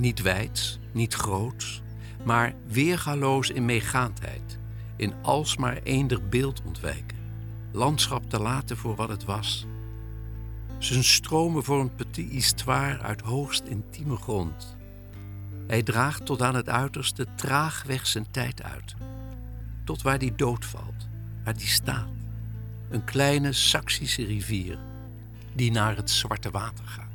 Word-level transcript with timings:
Niet 0.00 0.22
wijds, 0.22 0.78
niet 0.92 1.14
groots, 1.14 1.82
maar 2.24 2.54
weergaloos 2.66 3.50
in 3.50 3.64
meegaandheid. 3.64 4.58
In 4.96 5.14
alsmaar 5.22 5.80
eender 5.82 6.28
beeld 6.28 6.62
ontwijken. 6.64 7.18
Landschap 7.72 8.30
te 8.30 8.40
laten 8.40 8.76
voor 8.76 8.96
wat 8.96 9.08
het 9.08 9.24
was. 9.24 9.66
Zijn 10.78 11.04
stromen 11.04 11.70
een 11.80 11.94
petit 11.94 12.30
histoire 12.30 12.98
uit 12.98 13.20
hoogst 13.20 13.62
intieme 13.64 14.16
grond. 14.16 14.76
Hij 15.66 15.82
draagt 15.82 16.26
tot 16.26 16.42
aan 16.42 16.54
het 16.54 16.68
uiterste 16.68 17.26
traagweg 17.36 18.06
zijn 18.06 18.26
tijd 18.30 18.62
uit. 18.62 18.94
Tot 19.84 20.02
waar 20.02 20.18
die 20.18 20.34
doodvalt, 20.34 21.08
waar 21.44 21.56
die 21.56 21.66
staat. 21.66 22.08
Een 22.88 23.04
kleine 23.04 23.52
Saksische 23.52 24.24
rivier 24.24 24.78
die 25.52 25.70
naar 25.70 25.96
het 25.96 26.10
zwarte 26.10 26.50
water 26.50 26.86
gaat. 26.86 27.09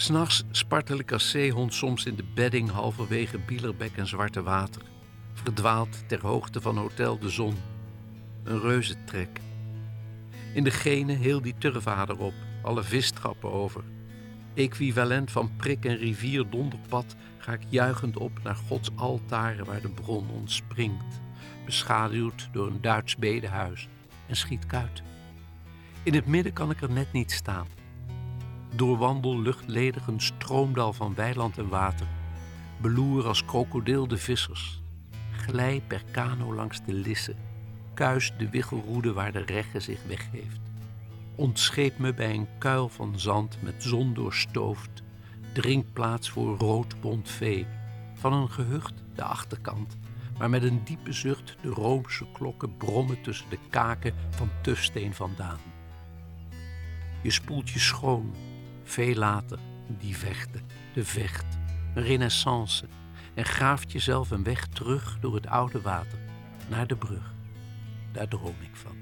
S'nachts 0.00 0.44
als 1.12 1.30
zeehond 1.30 1.74
soms 1.74 2.04
in 2.04 2.14
de 2.14 2.24
bedding 2.34 2.70
halverwege 2.70 3.38
Bielerbeck 3.38 3.96
en 3.96 4.06
Zwarte 4.06 4.42
Water. 4.42 4.82
Verdwaald 5.32 6.08
ter 6.08 6.20
hoogte 6.20 6.60
van 6.60 6.76
Hotel 6.76 7.18
de 7.18 7.28
Zon. 7.28 7.56
Een 8.44 8.60
reuzentrek. 8.60 9.40
In 10.54 10.64
de 10.64 10.70
gene 10.70 11.12
heel 11.12 11.42
die 11.42 11.54
turvader 11.58 12.18
op, 12.18 12.32
alle 12.62 12.82
vistrappen 12.82 13.52
over. 13.52 13.84
Equivalent 14.54 15.30
van 15.30 15.56
prik 15.56 15.84
en 15.84 15.96
rivier 15.96 16.50
donderpad 16.50 17.16
ga 17.38 17.52
ik 17.52 17.62
juichend 17.68 18.16
op 18.16 18.42
naar 18.42 18.56
Gods 18.56 18.90
altaren 18.96 19.64
waar 19.64 19.80
de 19.80 19.90
bron 19.90 20.30
ontspringt. 20.30 21.20
Beschaduwd 21.64 22.48
door 22.52 22.66
een 22.66 22.80
Duits 22.80 23.16
bedehuis 23.16 23.88
en 24.26 24.36
schiet 24.36 24.66
kuit. 24.66 25.02
In 26.02 26.14
het 26.14 26.26
midden 26.26 26.52
kan 26.52 26.70
ik 26.70 26.80
er 26.80 26.90
net 26.90 27.12
niet 27.12 27.32
staan 27.32 27.77
doorwandel 28.74 29.40
luchtledig 29.40 30.06
een 30.06 30.20
stroomdal 30.20 30.92
van 30.92 31.14
weiland 31.14 31.58
en 31.58 31.68
water. 31.68 32.06
Beloer 32.80 33.26
als 33.26 33.44
krokodil 33.44 34.08
de 34.08 34.18
vissers. 34.18 34.80
Glij 35.30 35.82
per 35.86 36.02
kano 36.10 36.54
langs 36.54 36.84
de 36.84 36.92
lissen. 36.92 37.36
Kuis 37.94 38.32
de 38.38 38.50
wiggelroede 38.50 39.12
waar 39.12 39.32
de 39.32 39.42
regge 39.42 39.80
zich 39.80 40.00
weggeeft. 40.06 40.60
Ontscheep 41.34 41.98
me 41.98 42.14
bij 42.14 42.34
een 42.34 42.48
kuil 42.58 42.88
van 42.88 43.18
zand 43.18 43.62
met 43.62 43.82
zon 43.82 44.14
doorstoofd. 44.14 45.02
Drinkplaats 45.52 46.30
voor 46.30 46.58
roodbont 46.58 47.30
vee. 47.30 47.66
Van 48.14 48.32
een 48.32 48.50
gehucht 48.50 48.94
de 49.14 49.22
achterkant. 49.22 49.96
Maar 50.38 50.50
met 50.50 50.62
een 50.62 50.80
diepe 50.84 51.12
zucht 51.12 51.56
de 51.60 51.68
roomse 51.68 52.26
klokken 52.32 52.76
brommen 52.76 53.22
tussen 53.22 53.50
de 53.50 53.58
kaken 53.70 54.14
van 54.30 54.50
tufsteen 54.62 55.14
vandaan. 55.14 55.58
Je 57.22 57.30
spoelt 57.30 57.70
je 57.70 57.78
schoon 57.78 58.34
veel 58.88 59.14
later, 59.14 59.58
die 59.98 60.16
vechten, 60.16 60.62
de 60.94 61.04
vecht, 61.04 61.58
een 61.94 62.02
renaissance. 62.02 62.86
En 63.34 63.44
graaft 63.44 63.92
jezelf 63.92 64.30
een 64.30 64.42
weg 64.42 64.66
terug 64.66 65.18
door 65.20 65.34
het 65.34 65.46
oude 65.46 65.80
water 65.80 66.18
naar 66.68 66.86
de 66.86 66.96
brug. 66.96 67.34
Daar 68.12 68.28
droom 68.28 68.56
ik 68.60 68.76
van. 68.76 68.96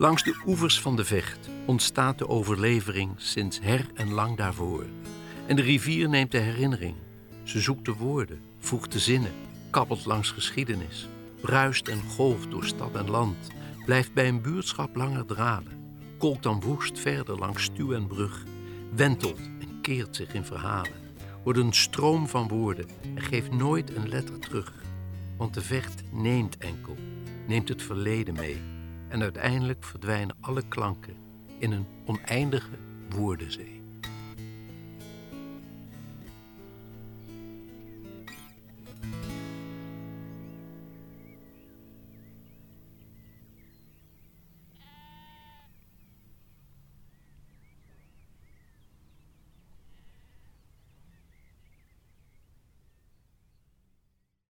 Langs 0.00 0.22
de 0.22 0.36
oevers 0.46 0.80
van 0.80 0.96
de 0.96 1.04
Vecht 1.04 1.48
ontstaat 1.66 2.18
de 2.18 2.28
overlevering 2.28 3.10
sinds 3.16 3.60
her 3.60 3.86
en 3.94 4.12
lang 4.12 4.36
daarvoor. 4.36 4.84
En 5.46 5.56
de 5.56 5.62
rivier 5.62 6.08
neemt 6.08 6.30
de 6.30 6.38
herinnering. 6.38 6.94
Ze 7.42 7.60
zoekt 7.60 7.84
de 7.84 7.94
woorden, 7.94 8.40
voegt 8.58 8.92
de 8.92 8.98
zinnen, 8.98 9.32
kabbelt 9.70 10.04
langs 10.04 10.30
geschiedenis, 10.30 11.08
bruist 11.40 11.88
en 11.88 12.02
golft 12.02 12.50
door 12.50 12.64
stad 12.64 12.94
en 12.94 13.10
land, 13.10 13.36
blijft 13.84 14.12
bij 14.12 14.28
een 14.28 14.42
buurtschap 14.42 14.96
langer 14.96 15.26
dralen, 15.26 16.00
kolkt 16.18 16.42
dan 16.42 16.60
woest 16.60 16.98
verder 16.98 17.38
langs 17.38 17.62
stuw 17.62 17.92
en 17.92 18.06
brug, 18.06 18.44
wentelt 18.94 19.38
en 19.38 19.80
keert 19.82 20.16
zich 20.16 20.34
in 20.34 20.44
verhalen, 20.44 21.12
wordt 21.42 21.58
een 21.58 21.72
stroom 21.72 22.28
van 22.28 22.48
woorden 22.48 22.86
en 23.14 23.22
geeft 23.22 23.50
nooit 23.50 23.96
een 23.96 24.08
letter 24.08 24.38
terug. 24.38 24.72
Want 25.36 25.54
de 25.54 25.62
vecht 25.62 26.02
neemt 26.12 26.56
enkel, 26.56 26.96
neemt 27.46 27.68
het 27.68 27.82
verleden 27.82 28.34
mee 28.34 28.76
en 29.08 29.22
uiteindelijk 29.22 29.84
verdwijnen 29.84 30.36
alle 30.40 30.62
klanken 30.68 31.16
in 31.58 31.72
een 31.72 31.86
oneindige 32.06 32.78
woordenzee. 33.08 33.77